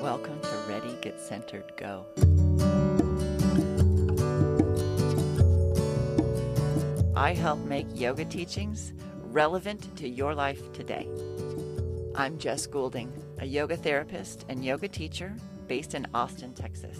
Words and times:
Welcome 0.00 0.40
to 0.40 0.56
Ready, 0.66 0.96
Get 1.02 1.20
Centered, 1.20 1.70
Go. 1.76 2.06
I 7.14 7.34
help 7.34 7.58
make 7.66 7.86
yoga 7.92 8.24
teachings 8.24 8.94
relevant 9.24 9.94
to 9.98 10.08
your 10.08 10.34
life 10.34 10.72
today. 10.72 11.06
I'm 12.14 12.38
Jess 12.38 12.66
Goulding, 12.66 13.12
a 13.40 13.44
yoga 13.44 13.76
therapist 13.76 14.46
and 14.48 14.64
yoga 14.64 14.88
teacher 14.88 15.36
based 15.68 15.92
in 15.92 16.06
Austin, 16.14 16.54
Texas. 16.54 16.98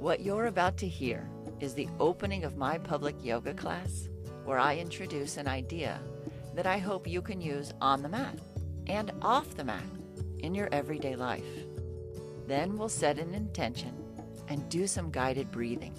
What 0.00 0.20
you're 0.20 0.46
about 0.46 0.78
to 0.78 0.88
hear 0.88 1.28
is 1.60 1.74
the 1.74 1.90
opening 2.00 2.44
of 2.44 2.56
my 2.56 2.78
public 2.78 3.16
yoga 3.22 3.52
class 3.52 4.08
where 4.44 4.58
I 4.58 4.76
introduce 4.76 5.36
an 5.36 5.48
idea 5.48 5.98
that 6.54 6.66
I 6.66 6.78
hope 6.78 7.06
you 7.06 7.22
can 7.22 7.40
use 7.40 7.72
on 7.80 8.02
the 8.02 8.08
mat 8.08 8.38
and 8.86 9.10
off 9.22 9.56
the 9.56 9.64
mat 9.64 9.82
in 10.40 10.54
your 10.54 10.68
everyday 10.72 11.16
life. 11.16 11.44
Then 12.46 12.76
we'll 12.76 12.88
set 12.88 13.18
an 13.18 13.34
intention 13.34 13.94
and 14.48 14.68
do 14.68 14.86
some 14.86 15.10
guided 15.10 15.50
breathing. 15.50 15.94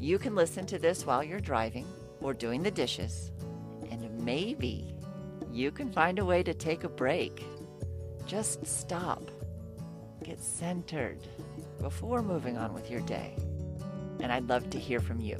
You 0.00 0.18
can 0.18 0.34
listen 0.34 0.64
to 0.66 0.78
this 0.78 1.04
while 1.04 1.22
you're 1.22 1.40
driving 1.40 1.86
or 2.20 2.32
doing 2.32 2.62
the 2.62 2.70
dishes, 2.70 3.30
and 3.90 4.24
maybe 4.24 4.94
you 5.52 5.70
can 5.70 5.92
find 5.92 6.18
a 6.18 6.24
way 6.24 6.42
to 6.42 6.54
take 6.54 6.84
a 6.84 6.88
break. 6.88 7.44
Just 8.26 8.66
stop, 8.66 9.30
get 10.22 10.40
centered 10.40 11.18
before 11.80 12.22
moving 12.22 12.56
on 12.56 12.72
with 12.72 12.90
your 12.90 13.00
day. 13.02 13.36
And 14.20 14.32
I'd 14.32 14.48
love 14.48 14.70
to 14.70 14.78
hear 14.78 15.00
from 15.00 15.20
you. 15.20 15.36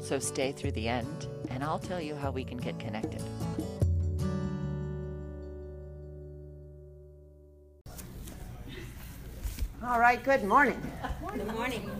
So 0.00 0.18
stay 0.18 0.52
through 0.52 0.72
the 0.72 0.88
end, 0.88 1.26
and 1.48 1.62
I'll 1.62 1.78
tell 1.78 2.00
you 2.00 2.14
how 2.14 2.30
we 2.30 2.44
can 2.44 2.58
get 2.58 2.78
connected. 2.78 3.22
All 9.84 9.98
right, 9.98 10.22
good 10.22 10.44
morning. 10.44 10.80
Good 11.34 11.46
morning. 11.54 11.90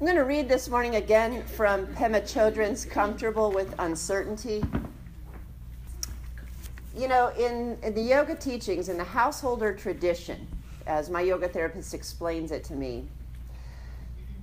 I'm 0.00 0.06
going 0.06 0.16
to 0.16 0.24
read 0.24 0.48
this 0.48 0.68
morning 0.68 0.96
again 0.96 1.44
from 1.44 1.86
Pema 1.88 2.22
Chodron's 2.22 2.84
Comfortable 2.84 3.50
with 3.50 3.74
Uncertainty. 3.78 4.64
You 6.96 7.08
know, 7.08 7.28
in, 7.38 7.78
in 7.82 7.94
the 7.94 8.02
yoga 8.02 8.34
teachings, 8.34 8.88
in 8.88 8.96
the 8.96 9.04
householder 9.04 9.72
tradition, 9.72 10.46
as 10.86 11.10
my 11.10 11.20
yoga 11.20 11.48
therapist 11.48 11.94
explains 11.94 12.50
it 12.50 12.64
to 12.64 12.74
me, 12.74 13.06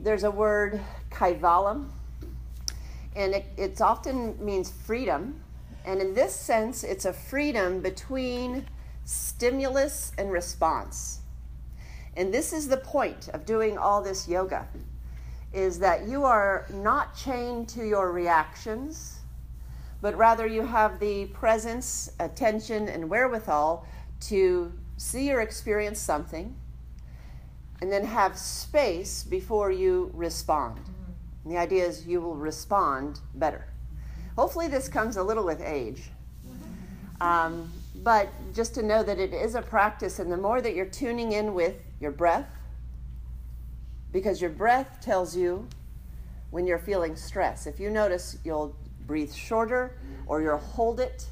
there's 0.02 0.23
a 0.23 0.31
word, 0.31 0.81
kaivalyam, 1.11 1.89
and 3.16 3.33
it 3.35 3.45
it's 3.57 3.81
often 3.81 4.44
means 4.44 4.71
freedom. 4.71 5.44
And 5.85 5.99
in 5.99 6.13
this 6.13 6.35
sense, 6.35 6.83
it's 6.83 7.05
a 7.05 7.13
freedom 7.13 7.81
between 7.81 8.67
stimulus 9.03 10.11
and 10.17 10.31
response. 10.31 11.19
And 12.16 12.33
this 12.33 12.53
is 12.53 12.67
the 12.67 12.77
point 12.77 13.29
of 13.29 13.45
doing 13.45 13.77
all 13.77 14.02
this 14.02 14.27
yoga 14.27 14.67
is 15.53 15.79
that 15.79 16.07
you 16.07 16.23
are 16.23 16.66
not 16.72 17.16
chained 17.16 17.67
to 17.69 17.85
your 17.85 18.11
reactions, 18.11 19.19
but 20.02 20.16
rather 20.16 20.47
you 20.47 20.66
have 20.66 20.99
the 20.99 21.25
presence, 21.27 22.11
attention, 22.19 22.88
and 22.88 23.09
wherewithal 23.09 23.85
to 24.22 24.72
see 24.97 25.31
or 25.33 25.41
experience 25.41 25.99
something 25.99 26.55
and 27.82 27.92
then 27.92 28.06
have 28.06 28.38
space 28.38 29.24
before 29.24 29.72
you 29.72 30.12
respond. 30.14 30.78
Mm-hmm. 30.78 31.12
And 31.44 31.54
the 31.54 31.58
idea 31.58 31.86
is 31.86 32.06
you 32.06 32.22
will 32.22 32.36
respond 32.36 33.20
better. 33.36 33.66
Hopefully, 34.38 34.68
this 34.68 34.88
comes 34.88 35.18
a 35.18 35.24
little 35.24 35.44
with 35.44 35.62
age. 35.62 36.03
Mm-hmm. 36.47 37.24
Um, 37.24 37.72
but 38.03 38.30
just 38.53 38.74
to 38.75 38.84
know 38.84 39.03
that 39.03 39.20
it 39.20 39.34
is 39.34 39.56
a 39.56 39.62
practice, 39.62 40.20
and 40.20 40.31
the 40.31 40.38
more 40.38 40.62
that 40.62 40.75
you're 40.75 40.86
tuning 40.86 41.34
in 41.34 41.53
with 41.53 41.75
your 42.00 42.12
breath, 42.12 42.50
because 44.12 44.41
your 44.41 44.50
breath 44.50 45.00
tells 45.02 45.36
you 45.36 45.68
when 46.52 46.68
you're 46.68 46.80
feeling 46.80 47.16
stress. 47.16 47.66
If 47.66 47.80
you 47.80 47.90
notice, 47.90 48.38
you'll 48.44 48.75
breathe 49.08 49.34
shorter, 49.34 49.97
or 50.28 50.41
you'll 50.41 50.58
hold 50.58 51.00
it, 51.00 51.28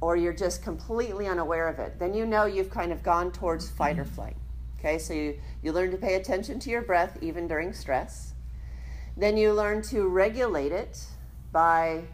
or 0.00 0.16
you're 0.16 0.32
just 0.32 0.62
completely 0.62 1.26
unaware 1.26 1.68
of 1.68 1.78
it. 1.78 1.98
Then 1.98 2.14
you 2.14 2.26
know 2.26 2.44
you've 2.44 2.70
kind 2.70 2.92
of 2.92 3.02
gone 3.02 3.32
towards 3.32 3.68
fight 3.68 3.98
or 3.98 4.04
mm-hmm. 4.04 4.14
flight. 4.14 4.36
Okay, 4.78 4.98
so 4.98 5.14
you, 5.14 5.38
you 5.62 5.72
learn 5.72 5.90
to 5.90 5.96
pay 5.96 6.14
attention 6.14 6.58
to 6.60 6.70
your 6.70 6.82
breath 6.82 7.18
even 7.20 7.48
during 7.48 7.72
stress. 7.72 8.34
Then 9.16 9.36
you 9.36 9.52
learn 9.52 9.82
to 9.82 10.06
regulate 10.06 10.72
it 10.72 11.06
by 11.50 12.04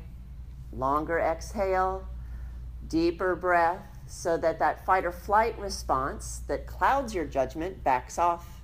longer 0.72 1.18
exhale, 1.18 2.06
deeper 2.88 3.34
breath, 3.34 3.92
so 4.06 4.36
that 4.36 4.58
that 4.58 4.84
fight 4.84 5.04
or 5.04 5.12
flight 5.12 5.58
response 5.58 6.42
that 6.46 6.66
clouds 6.66 7.14
your 7.14 7.24
judgment 7.24 7.82
backs 7.82 8.18
off 8.18 8.62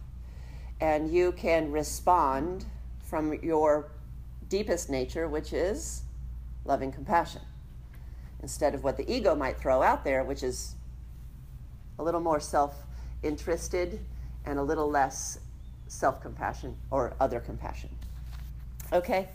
and 0.80 1.12
you 1.12 1.32
can 1.32 1.72
respond 1.72 2.64
from 3.02 3.32
your 3.42 3.90
deepest 4.48 4.90
nature, 4.90 5.26
which 5.28 5.52
is 5.52 6.02
loving 6.64 6.92
compassion, 6.92 7.42
instead 8.42 8.74
of 8.74 8.84
what 8.84 8.96
the 8.96 9.10
ego 9.12 9.34
might 9.34 9.58
throw 9.58 9.82
out 9.82 10.04
there, 10.04 10.22
which 10.22 10.42
is 10.42 10.74
a 11.98 12.02
little 12.02 12.20
more 12.20 12.38
self 12.38 12.84
interested 13.22 14.00
and 14.44 14.58
a 14.58 14.62
little 14.62 14.90
less 14.90 15.38
self 15.88 16.20
compassion 16.20 16.76
or 16.90 17.14
other 17.20 17.40
compassion. 17.40 17.90
Okay? 18.92 19.28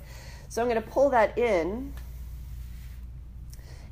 So 0.49 0.61
I'm 0.61 0.69
going 0.69 0.81
to 0.81 0.87
pull 0.87 1.09
that 1.09 1.37
in 1.37 1.93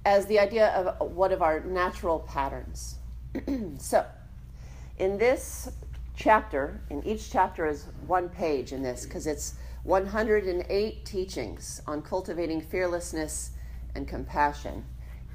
as 0.06 0.26
the 0.26 0.40
idea 0.40 0.70
of 0.70 1.12
one 1.12 1.32
of 1.32 1.42
our 1.42 1.60
natural 1.62 2.20
patterns. 2.20 2.96
so, 3.78 4.06
in 4.98 5.18
this 5.18 5.72
chapter, 6.16 6.82
and 6.90 7.06
each 7.06 7.32
chapter 7.32 7.66
is 7.66 7.86
one 8.06 8.30
page 8.30 8.74
in 8.74 8.84
this 8.84 9.06
because 9.06 9.28
it's 9.28 9.56
108 9.84 11.06
teachings 11.06 11.82
on 11.88 12.02
cultivating 12.02 12.62
fearlessness 12.62 13.52
and 13.96 14.08
compassion. 14.08 14.86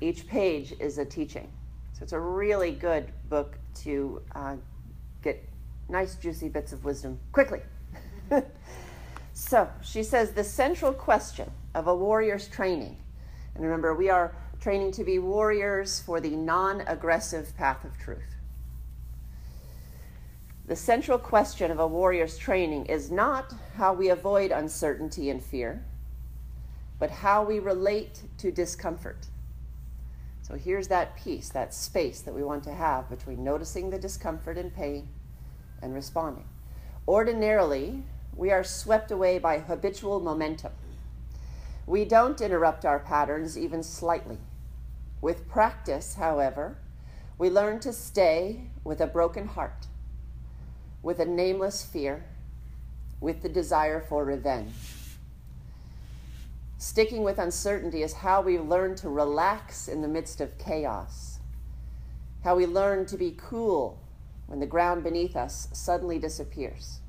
Each 0.00 0.26
page 0.26 0.74
is 0.78 0.98
a 0.98 1.04
teaching. 1.04 1.50
So 1.92 2.02
it's 2.02 2.12
a 2.12 2.20
really 2.20 2.70
good 2.70 3.10
book 3.28 3.58
to 3.82 4.22
uh, 4.34 4.56
get 5.22 5.42
nice, 5.88 6.16
juicy 6.16 6.48
bits 6.48 6.72
of 6.72 6.84
wisdom 6.84 7.18
quickly. 7.32 7.60
so 9.32 9.68
she 9.82 10.02
says 10.02 10.32
the 10.32 10.44
central 10.44 10.92
question 10.92 11.50
of 11.74 11.86
a 11.86 11.94
warrior's 11.94 12.48
training, 12.48 12.96
and 13.54 13.64
remember, 13.64 13.94
we 13.94 14.10
are 14.10 14.34
training 14.60 14.92
to 14.92 15.04
be 15.04 15.18
warriors 15.18 16.00
for 16.00 16.20
the 16.20 16.30
non 16.30 16.82
aggressive 16.82 17.56
path 17.56 17.84
of 17.84 17.96
truth. 17.98 18.36
The 20.66 20.76
central 20.76 21.18
question 21.18 21.70
of 21.70 21.78
a 21.78 21.86
warrior's 21.86 22.36
training 22.36 22.86
is 22.86 23.10
not 23.10 23.54
how 23.76 23.92
we 23.92 24.08
avoid 24.08 24.50
uncertainty 24.50 25.30
and 25.30 25.40
fear, 25.40 25.84
but 26.98 27.10
how 27.10 27.44
we 27.44 27.60
relate 27.60 28.22
to 28.38 28.50
discomfort. 28.50 29.28
So 30.46 30.54
here's 30.54 30.86
that 30.88 31.16
piece, 31.16 31.48
that 31.48 31.74
space 31.74 32.20
that 32.20 32.34
we 32.34 32.44
want 32.44 32.62
to 32.64 32.72
have 32.72 33.10
between 33.10 33.42
noticing 33.42 33.90
the 33.90 33.98
discomfort 33.98 34.56
and 34.56 34.72
pain 34.72 35.08
and 35.82 35.92
responding. 35.92 36.44
Ordinarily, 37.08 38.04
we 38.36 38.52
are 38.52 38.62
swept 38.62 39.10
away 39.10 39.38
by 39.38 39.58
habitual 39.58 40.20
momentum. 40.20 40.72
We 41.84 42.04
don't 42.04 42.40
interrupt 42.40 42.84
our 42.84 43.00
patterns 43.00 43.58
even 43.58 43.82
slightly. 43.82 44.38
With 45.20 45.48
practice, 45.48 46.14
however, 46.14 46.78
we 47.38 47.50
learn 47.50 47.80
to 47.80 47.92
stay 47.92 48.70
with 48.84 49.00
a 49.00 49.06
broken 49.06 49.48
heart 49.48 49.86
with 51.06 51.20
a 51.20 51.24
nameless 51.24 51.84
fear, 51.84 52.24
with 53.20 53.40
the 53.42 53.48
desire 53.48 54.00
for 54.00 54.24
revenge. 54.24 54.95
Sticking 56.86 57.24
with 57.24 57.40
uncertainty 57.40 58.04
is 58.04 58.12
how 58.12 58.40
we 58.40 58.60
learn 58.60 58.94
to 58.94 59.08
relax 59.08 59.88
in 59.88 60.02
the 60.02 60.08
midst 60.08 60.40
of 60.40 60.56
chaos, 60.56 61.40
how 62.44 62.54
we 62.54 62.64
learn 62.64 63.06
to 63.06 63.16
be 63.16 63.36
cool 63.36 64.00
when 64.46 64.60
the 64.60 64.68
ground 64.68 65.02
beneath 65.02 65.34
us 65.34 65.66
suddenly 65.72 66.20
disappears. 66.20 67.00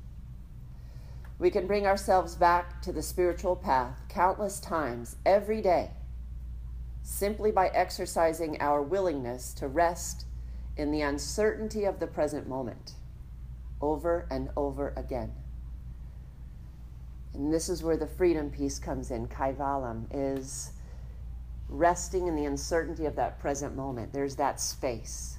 We 1.38 1.52
can 1.52 1.68
bring 1.68 1.86
ourselves 1.86 2.34
back 2.34 2.82
to 2.82 2.92
the 2.92 3.04
spiritual 3.04 3.54
path 3.54 4.00
countless 4.08 4.58
times 4.58 5.14
every 5.24 5.62
day 5.62 5.92
simply 7.04 7.52
by 7.52 7.68
exercising 7.68 8.60
our 8.60 8.82
willingness 8.82 9.54
to 9.54 9.68
rest 9.68 10.26
in 10.76 10.90
the 10.90 11.02
uncertainty 11.02 11.84
of 11.84 12.00
the 12.00 12.08
present 12.08 12.48
moment 12.48 12.94
over 13.80 14.26
and 14.28 14.50
over 14.56 14.92
again. 14.96 15.30
And 17.38 17.54
this 17.54 17.68
is 17.68 17.84
where 17.84 17.96
the 17.96 18.06
freedom 18.06 18.50
piece 18.50 18.80
comes 18.80 19.12
in. 19.12 19.28
Kaivalyam 19.28 20.06
is 20.12 20.72
resting 21.68 22.26
in 22.26 22.34
the 22.34 22.46
uncertainty 22.46 23.06
of 23.06 23.14
that 23.14 23.38
present 23.38 23.76
moment. 23.76 24.12
There's 24.12 24.34
that 24.36 24.60
space. 24.60 25.38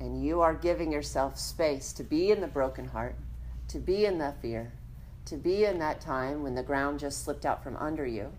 And 0.00 0.22
you 0.22 0.42
are 0.42 0.52
giving 0.52 0.92
yourself 0.92 1.38
space 1.38 1.94
to 1.94 2.04
be 2.04 2.30
in 2.30 2.42
the 2.42 2.46
broken 2.46 2.86
heart, 2.86 3.16
to 3.68 3.78
be 3.78 4.04
in 4.04 4.18
the 4.18 4.34
fear, 4.42 4.72
to 5.24 5.36
be 5.36 5.64
in 5.64 5.78
that 5.78 6.02
time 6.02 6.42
when 6.42 6.54
the 6.54 6.62
ground 6.62 7.00
just 7.00 7.24
slipped 7.24 7.46
out 7.46 7.64
from 7.64 7.76
under 7.78 8.06
you 8.06 8.30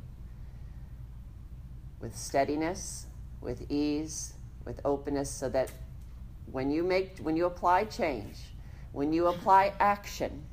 with 1.99 2.15
steadiness, 2.15 3.07
with 3.41 3.65
ease, 3.71 4.33
with 4.63 4.79
openness 4.85 5.31
so 5.31 5.49
that 5.49 5.71
when 6.51 6.69
you 6.69 6.83
make 6.83 7.17
when 7.17 7.35
you 7.35 7.47
apply 7.47 7.85
change, 7.85 8.37
when 8.91 9.11
you 9.11 9.25
apply 9.25 9.73
action, 9.79 10.43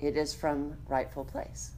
it 0.00 0.16
is 0.16 0.34
from 0.34 0.76
rightful 0.88 1.24
place. 1.24 1.72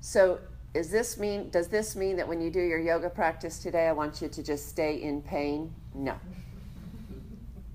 So 0.00 0.38
is 0.74 0.90
this 0.90 1.18
mean 1.18 1.50
does 1.50 1.68
this 1.68 1.96
mean 1.96 2.16
that 2.16 2.28
when 2.28 2.40
you 2.40 2.50
do 2.50 2.60
your 2.60 2.78
yoga 2.78 3.08
practice 3.08 3.58
today 3.58 3.88
I 3.88 3.92
want 3.92 4.20
you 4.20 4.28
to 4.28 4.42
just 4.42 4.68
stay 4.68 5.02
in 5.02 5.22
pain? 5.22 5.72
No. 5.94 6.16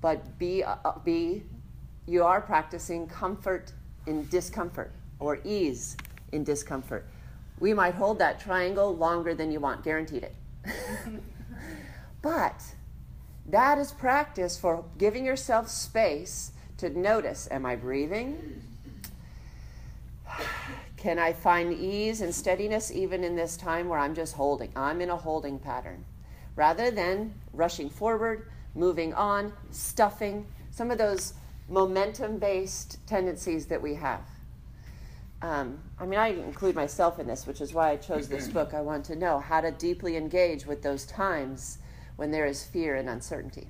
But 0.01 0.37
be 0.37 0.63
uh, 0.63 0.75
be 1.03 1.43
you 2.05 2.23
are 2.23 2.41
practicing 2.41 3.07
comfort 3.07 3.71
in 4.05 4.27
discomfort 4.27 4.91
or 5.19 5.39
ease 5.43 5.95
in 6.31 6.43
discomfort. 6.43 7.07
We 7.59 7.73
might 7.73 7.95
hold 7.95 8.19
that 8.19 8.39
triangle 8.39 8.95
longer 8.95 9.33
than 9.33 9.51
you 9.51 9.59
want, 9.59 9.83
guaranteed 9.83 10.23
it. 10.23 10.35
but 12.21 12.61
that 13.45 13.77
is 13.77 13.91
practice 13.91 14.57
for 14.57 14.83
giving 14.97 15.25
yourself 15.25 15.69
space 15.69 16.51
to 16.77 16.89
notice 16.89 17.47
am 17.51 17.65
I 17.65 17.75
breathing? 17.75 18.61
Can 21.03 21.19
I 21.19 21.33
find 21.33 21.73
ease 21.73 22.21
and 22.21 22.33
steadiness 22.33 22.89
even 22.89 23.25
in 23.25 23.35
this 23.35 23.57
time 23.57 23.89
where 23.89 23.99
I'm 23.99 24.15
just 24.15 24.35
holding? 24.35 24.71
I'm 24.73 25.01
in 25.01 25.09
a 25.09 25.17
holding 25.17 25.59
pattern. 25.59 26.05
Rather 26.55 26.91
than 26.91 27.33
rushing 27.51 27.89
forward, 27.89 28.49
moving 28.73 29.13
on, 29.13 29.51
stuffing, 29.69 30.47
some 30.71 30.91
of 30.91 30.97
those 30.97 31.33
momentum 31.67 32.37
based 32.37 33.05
tendencies 33.05 33.65
that 33.65 33.81
we 33.81 33.95
have. 33.95 34.21
Um, 35.41 35.77
I 35.99 36.05
mean, 36.05 36.19
I 36.19 36.29
include 36.29 36.73
myself 36.73 37.19
in 37.19 37.27
this, 37.27 37.45
which 37.45 37.59
is 37.59 37.73
why 37.73 37.89
I 37.89 37.97
chose 37.97 38.29
this 38.29 38.47
book. 38.47 38.73
I 38.73 38.79
want 38.79 39.03
to 39.07 39.17
know 39.17 39.39
how 39.39 39.59
to 39.59 39.71
deeply 39.71 40.15
engage 40.15 40.65
with 40.65 40.81
those 40.81 41.05
times 41.05 41.79
when 42.15 42.31
there 42.31 42.45
is 42.45 42.63
fear 42.63 42.95
and 42.95 43.09
uncertainty. 43.09 43.67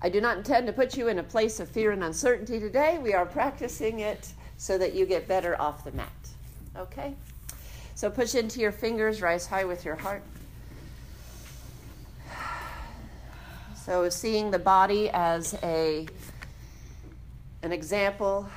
I 0.00 0.08
do 0.08 0.22
not 0.22 0.38
intend 0.38 0.66
to 0.66 0.72
put 0.72 0.96
you 0.96 1.08
in 1.08 1.18
a 1.18 1.22
place 1.22 1.60
of 1.60 1.68
fear 1.68 1.90
and 1.90 2.02
uncertainty 2.02 2.58
today. 2.58 2.96
We 2.96 3.12
are 3.12 3.26
practicing 3.26 4.00
it 4.00 4.32
so 4.56 4.78
that 4.78 4.94
you 4.94 5.06
get 5.06 5.28
better 5.28 5.60
off 5.60 5.84
the 5.84 5.92
mat. 5.92 6.10
Okay? 6.76 7.14
So 7.94 8.10
push 8.10 8.34
into 8.34 8.60
your 8.60 8.72
fingers, 8.72 9.22
rise 9.22 9.46
high 9.46 9.64
with 9.64 9.84
your 9.84 9.96
heart. 9.96 10.22
So 13.84 14.08
seeing 14.10 14.50
the 14.50 14.58
body 14.58 15.08
as 15.10 15.54
a 15.62 16.08
an 17.62 17.72
example, 17.72 18.48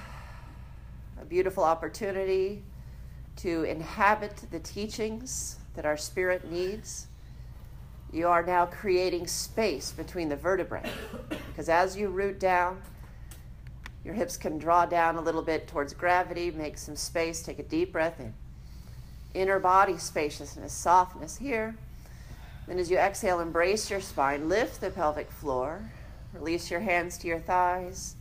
a 1.21 1.25
beautiful 1.25 1.63
opportunity 1.63 2.61
to 3.37 3.63
inhabit 3.63 4.43
the 4.51 4.59
teachings 4.59 5.57
that 5.75 5.85
our 5.85 5.97
spirit 5.97 6.51
needs. 6.51 7.07
You 8.11 8.27
are 8.27 8.43
now 8.43 8.65
creating 8.65 9.27
space 9.27 9.91
between 9.91 10.29
the 10.29 10.35
vertebrae 10.35 10.89
because 11.47 11.69
as 11.69 11.95
you 11.95 12.09
root 12.09 12.39
down, 12.39 12.81
your 14.09 14.15
hips 14.15 14.37
can 14.37 14.57
draw 14.57 14.87
down 14.87 15.17
a 15.17 15.21
little 15.21 15.43
bit 15.43 15.67
towards 15.67 15.93
gravity, 15.93 16.49
make 16.49 16.79
some 16.79 16.95
space, 16.95 17.43
take 17.43 17.59
a 17.59 17.63
deep 17.63 17.91
breath 17.91 18.19
in. 18.19 18.33
Inner 19.35 19.59
body 19.59 19.99
spaciousness, 19.99 20.73
softness 20.73 21.37
here. 21.37 21.75
Then, 22.65 22.79
as 22.79 22.89
you 22.89 22.97
exhale, 22.97 23.39
embrace 23.39 23.91
your 23.91 24.01
spine, 24.01 24.49
lift 24.49 24.81
the 24.81 24.89
pelvic 24.89 25.29
floor, 25.29 25.91
release 26.33 26.71
your 26.71 26.79
hands 26.79 27.19
to 27.19 27.27
your 27.27 27.37
thighs, 27.37 28.15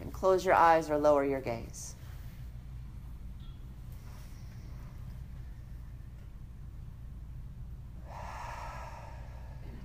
and 0.00 0.12
close 0.12 0.44
your 0.44 0.54
eyes 0.54 0.88
or 0.88 0.96
lower 0.96 1.24
your 1.24 1.40
gaze. 1.40 1.96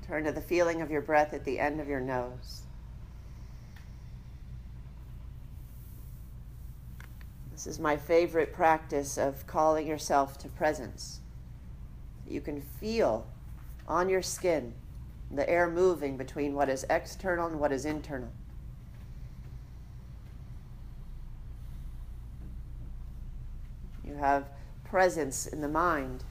Turn 0.06 0.26
to 0.26 0.32
the 0.32 0.42
feeling 0.42 0.84
of 0.84 0.92
your 0.92 1.02
breath 1.02 1.34
at 1.34 1.44
the 1.44 1.60
end 1.60 1.82
of 1.82 1.88
your 1.88 2.02
nose. 2.02 2.63
This 7.64 7.76
is 7.76 7.80
my 7.80 7.96
favorite 7.96 8.52
practice 8.52 9.18
of 9.18 9.48
calling 9.48 9.88
yourself 9.88 10.38
to 10.40 10.50
presence. 10.50 11.22
You 12.28 12.42
can 12.42 12.60
feel 12.60 13.26
on 13.88 14.10
your 14.10 14.22
skin 14.22 14.74
the 15.32 15.50
air 15.50 15.70
moving 15.70 16.18
between 16.18 16.56
what 16.56 16.68
is 16.68 16.86
external 16.90 17.48
and 17.48 17.62
what 17.62 17.72
is 17.72 17.86
internal. 17.86 18.34
You 24.04 24.16
have 24.16 24.50
presence 24.84 25.48
in 25.48 25.62
the 25.62 25.70
mind, 25.70 26.26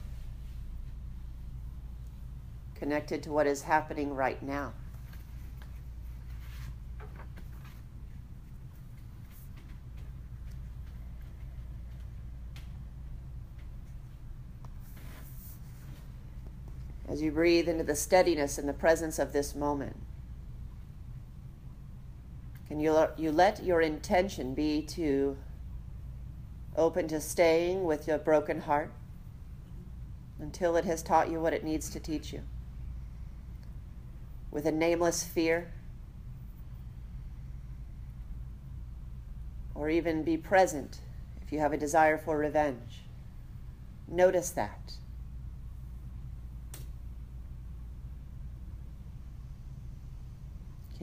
connected 2.75 3.23
to 3.23 3.31
what 3.31 3.47
is 3.47 3.63
happening 3.63 4.13
right 4.13 4.41
now. 4.43 4.73
As 17.13 17.21
you 17.21 17.29
breathe 17.29 17.69
into 17.69 17.83
the 17.83 17.95
steadiness 17.95 18.57
and 18.57 18.67
the 18.67 18.73
presence 18.73 19.19
of 19.19 19.33
this 19.33 19.53
moment, 19.53 19.95
can 22.67 22.79
you, 22.79 23.07
you 23.17 23.31
let 23.31 23.63
your 23.63 23.81
intention 23.81 24.55
be 24.55 24.81
to 24.81 25.37
open 26.75 27.07
to 27.09 27.21
staying 27.21 27.83
with 27.83 28.07
your 28.07 28.17
broken 28.17 28.61
heart 28.61 28.91
until 30.39 30.75
it 30.75 30.85
has 30.85 31.03
taught 31.03 31.29
you 31.29 31.39
what 31.39 31.53
it 31.53 31.63
needs 31.63 31.87
to 31.91 31.99
teach 31.99 32.33
you. 32.33 32.41
With 34.49 34.65
a 34.65 34.71
nameless 34.71 35.23
fear, 35.23 35.71
or 39.75 39.87
even 39.87 40.23
be 40.23 40.35
present 40.35 40.97
if 41.45 41.51
you 41.51 41.59
have 41.59 41.73
a 41.73 41.77
desire 41.77 42.17
for 42.17 42.39
revenge. 42.39 43.01
Notice 44.07 44.49
that. 44.49 44.93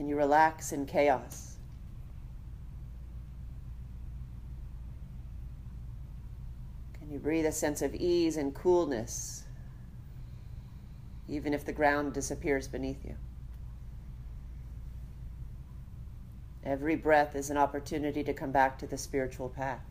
Can 0.01 0.09
you 0.09 0.15
relax 0.15 0.71
in 0.71 0.87
chaos? 0.87 1.57
Can 6.97 7.11
you 7.11 7.19
breathe 7.19 7.45
a 7.45 7.51
sense 7.51 7.83
of 7.83 7.93
ease 7.93 8.35
and 8.35 8.51
coolness, 8.51 9.43
even 11.29 11.53
if 11.53 11.65
the 11.65 11.71
ground 11.71 12.13
disappears 12.13 12.67
beneath 12.67 13.05
you. 13.05 13.15
Every 16.65 16.95
breath 16.95 17.35
is 17.35 17.51
an 17.51 17.57
opportunity 17.57 18.23
to 18.23 18.33
come 18.33 18.51
back 18.51 18.79
to 18.79 18.87
the 18.87 18.97
spiritual 18.97 19.49
path. 19.49 19.90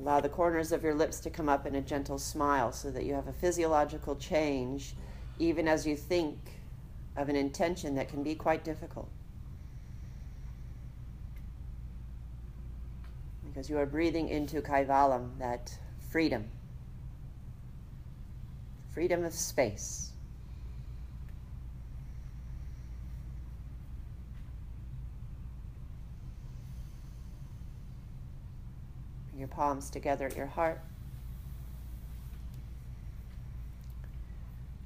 Allow 0.00 0.20
the 0.20 0.30
corners 0.30 0.72
of 0.72 0.82
your 0.82 0.94
lips 0.94 1.20
to 1.20 1.30
come 1.30 1.48
up 1.48 1.66
in 1.66 1.74
a 1.74 1.82
gentle 1.82 2.18
smile 2.18 2.72
so 2.72 2.90
that 2.90 3.04
you 3.04 3.12
have 3.12 3.28
a 3.28 3.32
physiological 3.32 4.16
change 4.16 4.94
even 5.38 5.68
as 5.68 5.86
you 5.86 5.94
think 5.94 6.38
of 7.16 7.28
an 7.28 7.36
intention 7.36 7.94
that 7.96 8.08
can 8.08 8.22
be 8.22 8.34
quite 8.34 8.64
difficult. 8.64 9.10
Because 13.44 13.68
you 13.68 13.76
are 13.78 13.86
breathing 13.86 14.28
into 14.28 14.62
Kaivalyam, 14.62 15.38
that 15.38 15.76
freedom, 16.10 16.48
freedom 18.94 19.24
of 19.24 19.34
space. 19.34 20.12
Bring 29.30 29.40
your 29.40 29.48
palms 29.60 29.90
together 29.90 30.24
at 30.24 30.38
your 30.38 30.46
heart. 30.46 30.80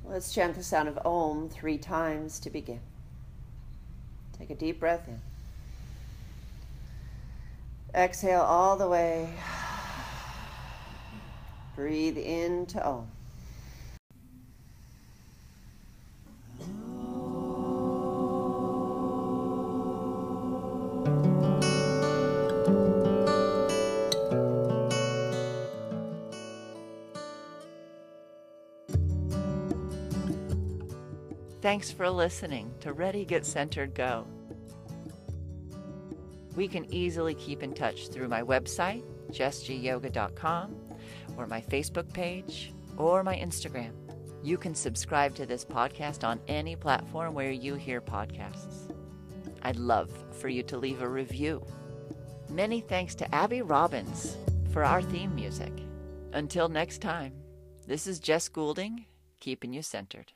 Let's 0.05 0.35
chant 0.35 0.57
the 0.57 0.65
sound 0.65 0.89
of 0.89 0.99
Om 1.07 1.49
three 1.49 1.79
times 1.79 2.41
to 2.41 2.51
begin. 2.51 2.81
Take 4.37 4.51
a 4.51 4.57
deep 4.57 4.81
breath 4.81 5.07
in. 5.07 5.21
Exhale 7.95 8.41
all 8.41 8.77
the 8.77 8.89
way. 8.89 9.33
Breathe 11.77 12.19
into 12.19 12.85
Om. 12.85 13.07
Thanks 31.65 31.91
for 31.91 32.11
listening 32.11 32.75
to 32.81 32.93
Ready, 32.93 33.25
Get 33.25 33.47
Centered, 33.47 33.95
Go. 33.95 34.27
We 36.55 36.69
can 36.69 36.85
easily 36.93 37.35
keep 37.35 37.63
in 37.63 37.73
touch 37.73 38.09
through 38.09 38.29
my 38.29 38.43
website, 38.43 39.03
jessgyoga.com, 39.33 40.77
or 41.39 41.47
my 41.47 41.63
Facebook 41.63 42.13
page, 42.13 42.75
or 42.99 43.23
my 43.23 43.35
Instagram. 43.37 43.93
You 44.43 44.59
can 44.59 44.75
subscribe 44.75 45.35
to 45.37 45.47
this 45.47 45.65
podcast 45.65 46.23
on 46.23 46.39
any 46.49 46.77
platform 46.77 47.33
where 47.33 47.51
you 47.51 47.77
hear 47.77 48.03
podcasts. 48.03 48.95
I'd 49.63 49.77
love 49.77 50.11
for 50.33 50.51
you 50.51 50.63
to 50.65 50.77
leave 50.77 51.01
a 51.01 51.09
review. 51.09 51.65
Many 52.51 52.83
thanks 52.83 53.15
to 53.15 53.35
Abby 53.35 53.63
Robbins 53.63 54.37
for 54.71 54.85
our 54.85 55.01
theme 55.01 55.35
music. 55.35 55.73
Until 56.35 56.69
next 56.69 57.01
time, 57.01 57.33
this 57.87 58.07
is 58.07 58.19
Jess 58.19 58.51
Goulding, 58.51 59.07
keeping 59.41 59.73
you 59.73 59.81
centered. 59.81 60.34